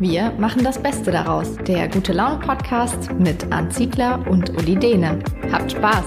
[0.00, 1.56] Wir machen das Beste daraus.
[1.66, 5.22] Der Gute Laune Podcast mit Arndt Ziegler und Uli Dehne.
[5.52, 6.06] Habt Spaß!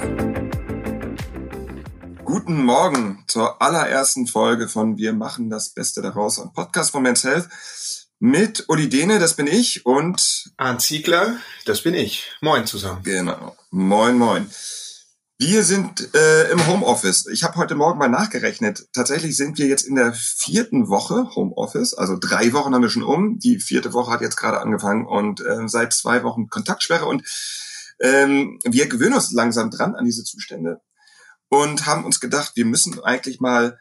[2.26, 7.24] Guten Morgen zur allerersten Folge von Wir machen das Beste daraus, ein Podcast von Men's
[7.24, 7.48] Health
[8.18, 12.32] mit Uli Dehne, das bin ich, und Arndt Ziegler, das bin ich.
[12.42, 13.04] Moin zusammen.
[13.04, 13.56] Genau.
[13.70, 14.50] Moin, moin.
[15.46, 17.28] Wir sind äh, im Homeoffice.
[17.28, 18.88] Ich habe heute Morgen mal nachgerechnet.
[18.94, 21.94] Tatsächlich sind wir jetzt in der vierten Woche Homeoffice.
[21.94, 23.40] Also drei Wochen haben wir schon um.
[23.40, 27.08] Die vierte Woche hat jetzt gerade angefangen und äh, seit zwei Wochen Kontaktsperre.
[27.08, 27.24] Und
[28.00, 30.80] ähm, wir gewöhnen uns langsam dran an diese Zustände
[31.50, 33.78] und haben uns gedacht, wir müssen eigentlich mal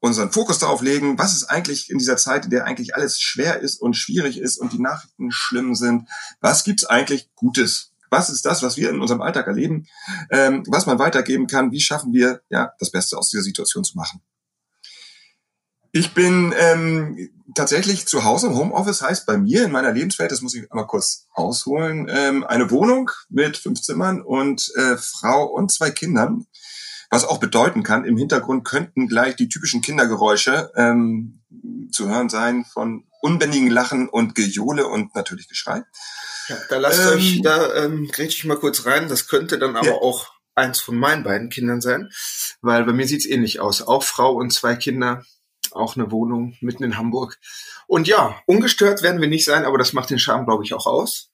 [0.00, 3.60] unseren Fokus darauf legen, was ist eigentlich in dieser Zeit, in der eigentlich alles schwer
[3.60, 6.08] ist und schwierig ist und die Nachrichten schlimm sind,
[6.40, 7.91] was gibt's eigentlich Gutes?
[8.12, 9.86] Was ist das, was wir in unserem Alltag erleben,
[10.30, 11.72] ähm, was man weitergeben kann?
[11.72, 14.20] Wie schaffen wir, ja, das Beste aus dieser Situation zu machen?
[15.92, 20.42] Ich bin ähm, tatsächlich zu Hause im Homeoffice, heißt bei mir in meiner Lebenswelt, das
[20.42, 25.72] muss ich einmal kurz ausholen, ähm, eine Wohnung mit fünf Zimmern und äh, Frau und
[25.72, 26.44] zwei Kindern.
[27.10, 31.40] Was auch bedeuten kann, im Hintergrund könnten gleich die typischen Kindergeräusche ähm,
[31.90, 35.82] zu hören sein von unbändigen Lachen und Gejohle und natürlich Geschrei.
[36.48, 39.08] Ja, da lasst ähm, euch, da ähm, grätsch ich mal kurz rein.
[39.08, 39.94] Das könnte dann aber ja.
[39.94, 42.10] auch eins von meinen beiden Kindern sein,
[42.60, 43.82] weil bei mir sieht's ähnlich aus.
[43.82, 45.24] Auch Frau und zwei Kinder,
[45.70, 47.38] auch eine Wohnung mitten in Hamburg.
[47.86, 50.86] Und ja, ungestört werden wir nicht sein, aber das macht den Charme, glaube ich, auch
[50.86, 51.30] aus,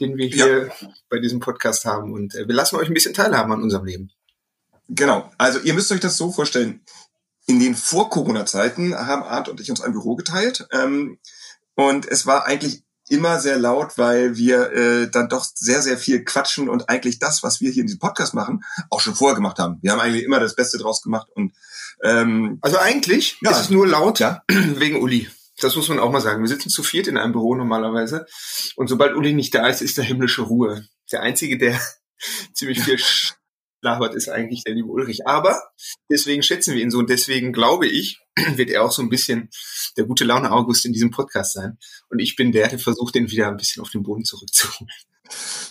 [0.00, 0.88] den wir hier ja.
[1.08, 2.12] bei diesem Podcast haben.
[2.12, 4.10] Und äh, wir lassen euch ein bisschen teilhaben an unserem Leben.
[4.88, 5.30] Genau.
[5.38, 6.80] Also ihr müsst euch das so vorstellen.
[7.46, 10.66] In den Vor-Corona-Zeiten haben Art und ich uns ein Büro geteilt.
[10.72, 11.18] Ähm,
[11.74, 12.84] und es war eigentlich
[13.14, 17.42] immer sehr laut, weil wir äh, dann doch sehr, sehr viel quatschen und eigentlich das,
[17.42, 19.78] was wir hier in diesem Podcast machen, auch schon vorher gemacht haben.
[19.82, 21.52] Wir haben eigentlich immer das Beste draus gemacht und
[22.02, 23.50] ähm, also eigentlich ja.
[23.50, 24.42] ist es nur laut ja.
[24.48, 25.28] wegen Uli.
[25.60, 26.42] Das muss man auch mal sagen.
[26.42, 28.26] Wir sitzen zu viert in einem Büro normalerweise
[28.76, 30.86] und sobald Uli nicht da ist, ist da himmlische Ruhe.
[31.12, 31.80] Der einzige, der
[32.52, 32.98] ziemlich viel
[33.84, 35.26] labert, ist eigentlich der liebe Ulrich.
[35.26, 35.62] Aber
[36.10, 38.20] deswegen schätzen wir ihn so und deswegen glaube ich,
[38.56, 39.50] wird er auch so ein bisschen
[39.96, 41.78] der gute Laune August in diesem Podcast sein.
[42.08, 44.90] Und ich bin der, der versucht, den wieder ein bisschen auf den Boden zurückzuholen.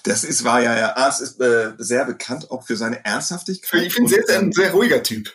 [0.03, 0.96] Das ist wahr, ja, ja.
[0.96, 3.84] Arzt ist äh, sehr bekannt auch für seine Ernsthaftigkeit.
[3.84, 5.31] Ich bin sehr, sehr, ein sehr ruhiger Typ.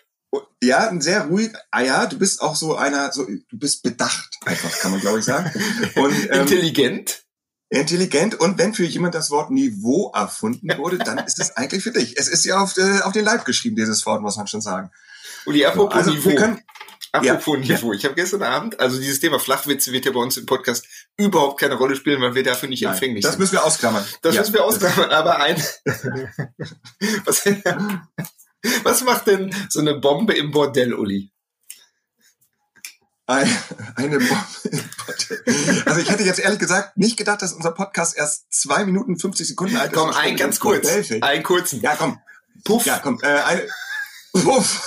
[0.62, 1.53] Ja, ein sehr ruhig.
[1.71, 5.21] Ah ja, du bist auch so einer, so du bist bedacht, einfach kann man glaube
[5.21, 5.50] ich sagen.
[5.94, 7.18] Und ähm, intelligent.
[7.71, 11.93] Intelligent und wenn für jemand das Wort Niveau erfunden wurde, dann ist es eigentlich für
[11.93, 12.17] dich.
[12.17, 14.91] Es ist ja auf, äh, auf den Leib geschrieben, dieses Wort, muss man schon sagen.
[15.45, 16.34] Uli, apropos also, Niveau.
[16.34, 16.62] Können,
[17.12, 17.93] apropos ja, Niveau.
[17.93, 20.87] Ich habe gestern Abend, also dieses Thema Flachwitze wird ja bei uns im Podcast
[21.19, 23.43] überhaupt keine Rolle spielen, weil wir dafür nicht Nein, empfänglich das sind.
[23.43, 24.05] Das müssen wir ausklammern.
[24.23, 25.56] Das ja, müssen wir ausklammern, aber ein...
[27.25, 27.45] was,
[28.83, 31.31] was macht denn so eine Bombe im Bordell, Uli?
[33.28, 34.37] Eine Bombe.
[35.84, 39.47] Also ich hätte jetzt ehrlich gesagt nicht gedacht, dass unser Podcast erst zwei Minuten 50
[39.49, 39.99] Sekunden alt ist.
[39.99, 40.89] Komm, ein ganz kurz.
[41.21, 41.83] Einen kurzen.
[41.83, 42.19] Ja, komm.
[42.65, 42.87] Puff.
[42.87, 43.21] Ja, komm.
[43.22, 43.69] Äh, eine,
[44.33, 44.83] Puff.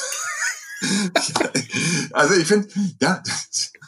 [2.14, 2.68] also ich finde,
[3.00, 3.22] ja.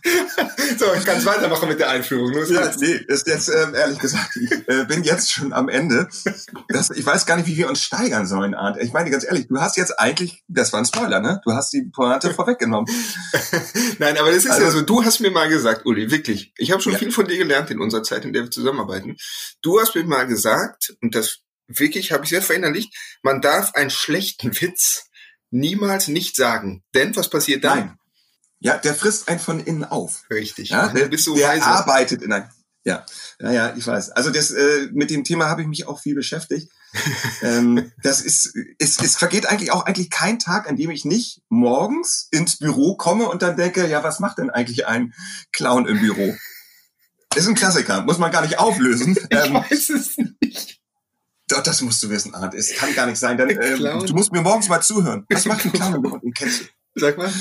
[0.78, 2.34] so, ich kann es weitermachen mit der Einführung.
[2.34, 6.10] Los ja, nee, ist jetzt ähm, ehrlich gesagt, ich äh, bin jetzt schon am Ende.
[6.68, 8.82] Das, ich weiß gar nicht, wie wir uns steigern sollen, Arndt.
[8.82, 11.40] Ich meine ganz ehrlich, du hast jetzt eigentlich, das war ein Spoiler, ne?
[11.46, 12.94] Du hast die Pointe vorweggenommen.
[14.00, 16.72] Nein, aber das ist also, ja so, du hast mir mal gesagt, Uli, wirklich, ich
[16.72, 17.00] habe schon ja.
[17.00, 19.16] viel von dir gelernt in unserer Zeit, in der wir zusammenarbeiten.
[19.62, 23.90] Du hast mir mal gesagt, und das wirklich habe ich sehr verinnerlicht, man darf einen
[23.90, 25.06] schlechten Witz
[25.50, 26.84] niemals nicht sagen.
[26.94, 27.80] Denn was passiert dann?
[27.80, 27.98] Nein.
[28.64, 30.24] Ja, der frisst einen von innen auf.
[30.30, 30.70] Richtig.
[30.70, 32.50] Ja, der, der arbeitet in ein.
[32.86, 33.06] Ja,
[33.40, 34.12] naja, ich weiß.
[34.12, 36.72] Also das äh, mit dem Thema habe ich mich auch viel beschäftigt.
[37.42, 41.42] ähm, das ist, es, es vergeht eigentlich auch eigentlich kein Tag, an dem ich nicht
[41.50, 45.14] morgens ins Büro komme und dann denke, ja, was macht denn eigentlich ein
[45.52, 46.34] Clown im Büro?
[47.36, 49.18] Ist ein Klassiker, muss man gar nicht auflösen.
[49.30, 50.80] ich ähm, weiß es nicht.
[51.50, 52.54] Doch, das musst du wissen, Arndt.
[52.54, 53.38] Es kann gar nicht sein.
[53.38, 55.26] Dann, äh, du musst mir morgens mal zuhören.
[55.30, 56.22] Was macht ein Clown im Büro?
[56.34, 56.66] Kennst du?
[56.96, 57.32] Sag mal.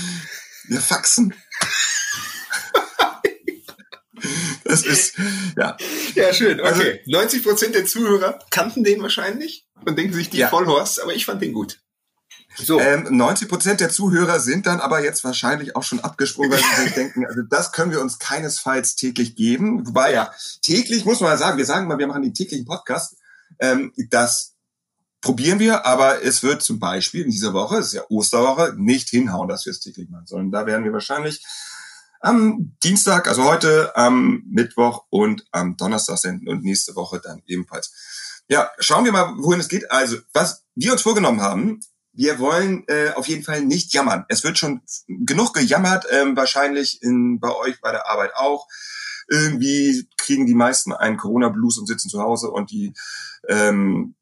[0.69, 1.35] Wir faxen.
[4.65, 5.19] Das ist,
[5.57, 5.77] ja.
[6.15, 6.61] Ja, schön.
[6.61, 6.69] Okay.
[6.69, 10.49] Also, 90 Prozent der Zuhörer kannten den wahrscheinlich und denken sich die ja.
[10.49, 11.81] Vollhorst, aber ich fand den gut.
[12.57, 12.79] So.
[12.79, 16.83] Ähm, 90 Prozent der Zuhörer sind dann aber jetzt wahrscheinlich auch schon abgesprungen, weil sie
[16.85, 19.87] sich denken, also das können wir uns keinesfalls täglich geben.
[19.87, 20.33] Wobei ja,
[20.63, 23.17] täglich muss man sagen, wir sagen mal, wir machen den täglichen Podcast.
[23.59, 24.55] Ähm, das
[25.23, 29.09] probieren wir, aber es wird zum Beispiel in dieser Woche, es ist ja Osterwoche, nicht
[29.09, 31.43] hinhauen, dass wir es täglich machen, sondern da werden wir wahrscheinlich
[32.21, 38.43] am Dienstag, also heute, am Mittwoch und am Donnerstag senden und nächste Woche dann ebenfalls.
[38.49, 39.91] Ja, schauen wir mal, wohin es geht.
[39.91, 41.81] Also, was wir uns vorgenommen haben,
[42.13, 44.25] wir wollen äh, auf jeden Fall nicht jammern.
[44.29, 48.69] Es wird schon genug gejammert, ähm, wahrscheinlich in, bei euch bei der Arbeit auch.
[49.29, 52.93] irgendwie kriegen die meisten einen Corona-Blues und sitzen zu Hause und die,
[53.49, 54.15] ähm,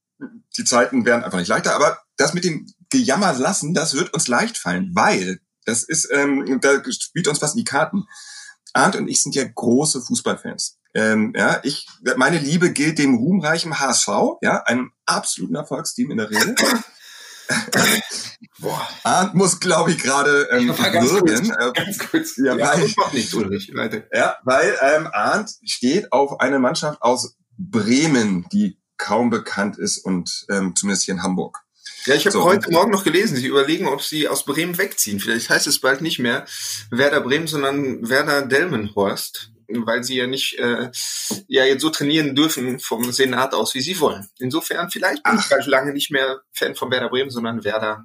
[0.56, 1.74] die Zeiten werden einfach nicht leichter.
[1.74, 6.60] Aber das mit dem Gejammer lassen, das wird uns leicht fallen, weil das ist, ähm,
[6.60, 8.06] da spielt uns was in die Karten.
[8.72, 10.78] Arndt und ich sind ja große Fußballfans.
[10.94, 11.86] Ähm, ja, ich,
[12.16, 14.08] meine Liebe gilt dem ruhmreichen HSV,
[14.42, 16.54] ja, einem absoluten Erfolgsteam in der Regel.
[18.60, 18.88] Boah.
[19.02, 21.50] Arndt muss, glaube ich, gerade ähm, würgen.
[21.50, 22.36] Äh, ganz kurz.
[22.36, 23.72] Ja, ja weil, mach nicht, Ulrich.
[24.12, 30.46] Ja, weil ähm, Arndt steht auf eine Mannschaft aus Bremen, die kaum bekannt ist und
[30.50, 31.58] ähm, zumindest hier in Hamburg.
[32.06, 35.20] Ja, ich habe so, heute Morgen noch gelesen, sie überlegen, ob sie aus Bremen wegziehen.
[35.20, 36.46] Vielleicht heißt es bald nicht mehr
[36.90, 40.90] Werder Bremen, sondern Werder Delmenhorst, weil sie ja nicht äh,
[41.46, 44.28] ja jetzt so trainieren dürfen vom Senat aus, wie sie wollen.
[44.38, 45.42] Insofern vielleicht bin Ach.
[45.42, 48.04] ich bald lange nicht mehr Fan von Werder Bremen, sondern Werder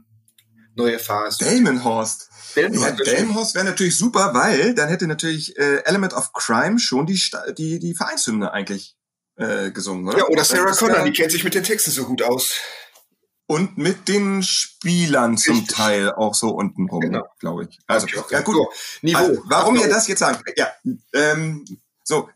[0.76, 1.44] neue Phase.
[1.44, 2.30] Delmenhorst.
[2.56, 7.06] Delmenhorst, ja, Delmenhorst wäre natürlich super, weil dann hätte natürlich äh, Element of Crime schon
[7.06, 7.20] die
[7.58, 8.95] die die Vereinshymne eigentlich
[9.38, 10.20] äh, gesungen, oder?
[10.20, 12.54] Ja, oder Sarah Connor, die kennt sich mit den Texten so gut aus.
[13.48, 15.76] Und mit den Spielern zum Richtig.
[15.76, 17.28] Teil auch so unten rum, genau.
[17.40, 17.78] glaube ich.
[17.86, 18.56] Also, ja gut.
[18.56, 18.70] So,
[19.04, 19.20] Niveau.
[19.20, 20.40] Also, warum ihr das jetzt sagen?
[20.56, 20.72] Ja,
[21.14, 21.64] ähm,
[22.04, 22.28] so,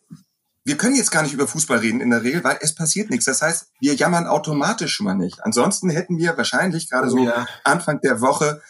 [0.65, 3.25] wir können jetzt gar nicht über Fußball reden in der Regel, weil es passiert nichts.
[3.25, 5.43] Das heißt, wir jammern automatisch schon mal nicht.
[5.43, 7.47] Ansonsten hätten wir wahrscheinlich gerade oh, so ja.
[7.63, 8.61] Anfang der Woche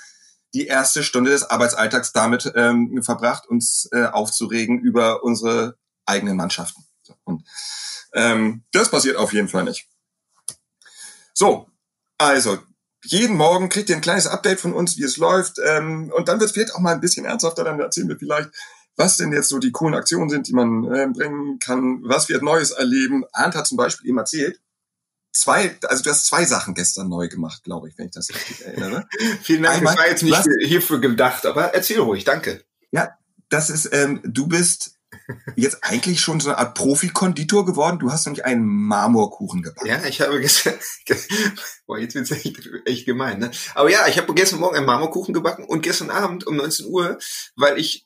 [0.54, 6.86] die erste Stunde des Arbeitsalltags damit ähm, verbracht, uns äh, aufzuregen über unsere eigenen Mannschaften.
[7.26, 7.44] Und
[8.14, 9.88] ähm, das passiert auf jeden Fall nicht.
[11.34, 11.68] So,
[12.18, 12.60] also,
[13.06, 15.58] jeden Morgen kriegt ihr ein kleines Update von uns, wie es läuft.
[15.66, 17.64] Ähm, und dann wird es vielleicht auch mal ein bisschen ernsthafter.
[17.64, 18.50] Dann erzählen wir vielleicht,
[18.98, 22.42] was denn jetzt so die coolen Aktionen sind, die man äh, bringen kann, was wir
[22.42, 23.24] Neues erleben.
[23.32, 24.60] Arndt hat zum Beispiel eben erzählt,
[25.32, 28.66] zwei, also du hast zwei Sachen gestern neu gemacht, glaube ich, wenn ich das richtig
[28.66, 29.08] erinnere.
[29.42, 32.64] Vielen Dank, Einmal, das war jetzt nicht hierfür gedacht, aber erzähl ruhig, danke.
[32.92, 33.18] Ja,
[33.48, 34.99] das ist, ähm, du bist
[35.56, 38.00] jetzt eigentlich schon so eine Art Profi-Konditor geworden.
[38.00, 39.88] Du hast nämlich einen Marmorkuchen gebacken.
[39.88, 40.76] Ja, ich habe gestern,
[41.88, 43.52] boah, jetzt wird's echt, echt gemein, ne?
[43.76, 47.18] Aber ja, ich habe gestern Morgen einen Marmorkuchen gebacken und gestern Abend um 19 Uhr,
[47.56, 48.06] weil ich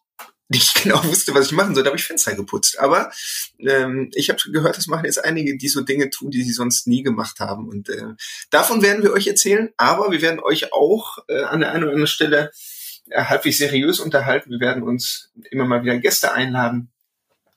[0.49, 2.79] nicht genau wusste, was ich machen soll, habe ich Fenster geputzt.
[2.79, 3.11] Aber
[3.59, 6.87] ähm, ich habe gehört, das machen jetzt einige, die so Dinge tun, die sie sonst
[6.87, 7.67] nie gemacht haben.
[7.67, 8.13] Und äh,
[8.49, 9.69] davon werden wir euch erzählen.
[9.77, 12.51] Aber wir werden euch auch äh, an der einen oder anderen Stelle
[13.09, 14.51] äh, halbwegs seriös unterhalten.
[14.51, 16.92] Wir werden uns immer mal wieder Gäste einladen,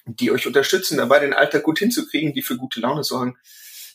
[0.06, 3.36] die euch unterstützen, dabei den Alltag gut hinzukriegen, die für gute Laune sorgen.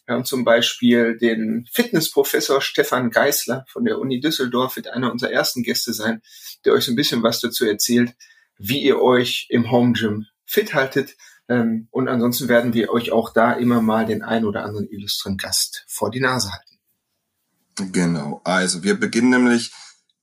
[0.05, 5.31] Wir haben zum Beispiel den Fitnessprofessor Stefan Geisler von der Uni Düsseldorf, wird einer unserer
[5.31, 6.21] ersten Gäste sein,
[6.65, 8.13] der euch so ein bisschen was dazu erzählt,
[8.57, 11.15] wie ihr euch im Home Gym fit haltet.
[11.47, 15.37] Ähm, und ansonsten werden wir euch auch da immer mal den ein oder anderen illustren
[15.37, 17.91] Gast vor die Nase halten.
[17.93, 18.41] Genau.
[18.43, 19.71] Also wir beginnen nämlich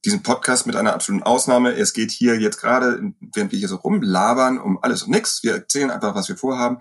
[0.05, 1.73] diesen Podcast mit einer absoluten Ausnahme.
[1.73, 5.43] Es geht hier jetzt gerade, während wir hier so rumlabern, um alles und nichts.
[5.43, 6.79] Wir erzählen einfach, was wir vorhaben.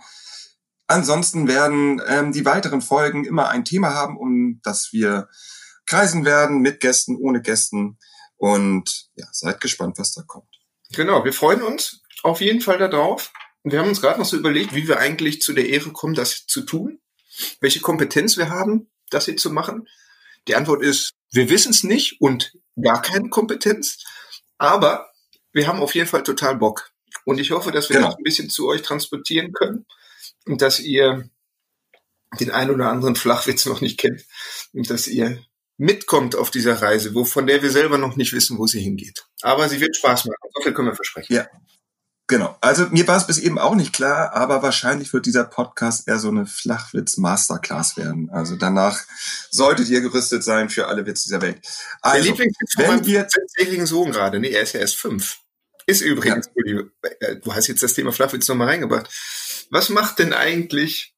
[0.88, 5.28] Ansonsten werden ähm, die weiteren Folgen immer ein Thema haben, um das wir
[5.86, 7.98] kreisen werden, mit Gästen, ohne Gästen.
[8.38, 10.48] Und ja, seid gespannt, was da kommt.
[10.92, 13.32] Genau, wir freuen uns auf jeden Fall darauf.
[13.64, 16.46] Wir haben uns gerade noch so überlegt, wie wir eigentlich zu der Ehre kommen, das
[16.46, 17.00] zu tun,
[17.60, 19.88] welche Kompetenz wir haben, das hier zu machen.
[20.48, 24.04] Die Antwort ist, wir wissen es nicht und gar keine Kompetenz,
[24.58, 25.12] aber
[25.52, 26.92] wir haben auf jeden Fall total Bock.
[27.26, 28.10] Und ich hoffe, dass wir genau.
[28.10, 29.86] das ein bisschen zu euch transportieren können
[30.46, 31.30] und dass ihr
[32.40, 34.26] den ein oder anderen Flachwitz noch nicht kennt
[34.74, 35.44] und dass ihr
[35.78, 39.26] mitkommt auf dieser Reise, wo, von der wir selber noch nicht wissen, wo sie hingeht.
[39.42, 40.38] Aber sie wird Spaß machen.
[40.54, 41.34] So viel können wir versprechen.
[41.34, 41.48] Ja.
[42.30, 42.58] Genau.
[42.60, 46.20] Also mir war es bis eben auch nicht klar, aber wahrscheinlich wird dieser Podcast eher
[46.20, 48.30] so eine Flachwitz-Masterclass werden.
[48.30, 49.02] Also danach
[49.50, 51.62] solltet ihr gerüstet sein für alle Witze dieser Welt.
[52.02, 55.40] Also, Der Lieblingswitz von meinem zehnjährigen Sohn gerade, nee, er ist ja erst fünf.
[55.86, 56.82] Ist übrigens, ja.
[57.22, 59.10] Äh, du hast jetzt das Thema Flachwitz nochmal reingebracht.
[59.72, 61.16] Was macht denn eigentlich,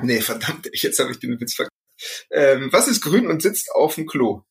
[0.00, 1.74] nee, verdammt, jetzt habe ich den Witz vergessen.
[2.30, 4.42] Ähm, was ist grün und sitzt auf dem Klo?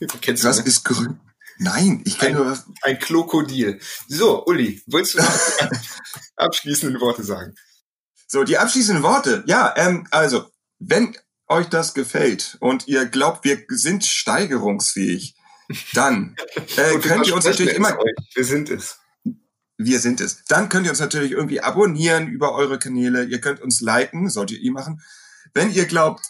[0.00, 0.64] Was ne?
[0.64, 1.18] ist grün?
[1.58, 3.80] Nein, ich kenne nur Ein Krokodil.
[4.06, 5.32] So, Uli, willst du noch
[6.36, 7.54] abschließende Worte sagen?
[8.26, 9.42] So, die abschließenden Worte.
[9.46, 11.16] Ja, ähm, also, wenn
[11.48, 15.34] euch das gefällt und ihr glaubt, wir sind steigerungsfähig,
[15.94, 16.36] dann
[16.76, 17.98] äh, könnt ihr uns natürlich immer.
[17.98, 18.14] Euch.
[18.34, 18.98] Wir sind es.
[19.76, 20.44] Wir sind es.
[20.44, 23.24] Dann könnt ihr uns natürlich irgendwie abonnieren über eure Kanäle.
[23.24, 25.02] Ihr könnt uns liken, solltet ihr machen.
[25.54, 26.24] Wenn ihr glaubt,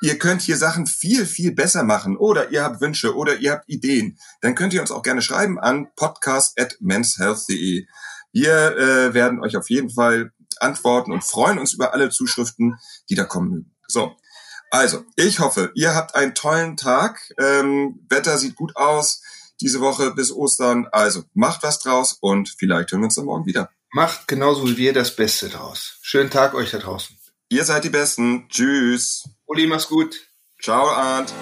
[0.00, 3.68] ihr könnt hier Sachen viel, viel besser machen oder ihr habt Wünsche oder ihr habt
[3.68, 7.86] Ideen, dann könnt ihr uns auch gerne schreiben an podcast.menshealth.de.
[8.32, 13.14] Wir äh, werden euch auf jeden Fall antworten und freuen uns über alle Zuschriften, die
[13.14, 13.74] da kommen mögen.
[13.86, 14.16] So,
[14.70, 17.32] also, ich hoffe, ihr habt einen tollen Tag.
[17.38, 19.22] Ähm, Wetter sieht gut aus
[19.60, 20.88] diese Woche bis Ostern.
[20.90, 23.70] Also, macht was draus und vielleicht hören wir uns dann morgen wieder.
[23.92, 25.98] Macht genauso wie wir das Beste draus.
[26.02, 27.16] Schönen Tag euch da draußen.
[27.48, 28.48] Ihr seid die Besten.
[28.48, 29.28] Tschüss.
[29.54, 30.16] Uli, mach's gut.
[30.60, 31.32] Ciao, Arndt.